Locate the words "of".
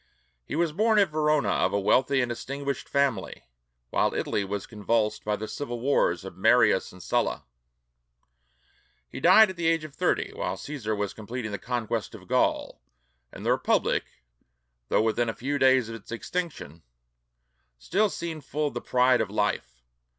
1.49-1.73, 6.25-6.35, 9.83-9.93, 12.15-12.27, 15.87-15.93, 18.69-18.73, 19.21-19.29